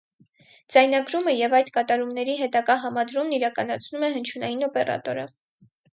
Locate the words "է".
4.09-4.11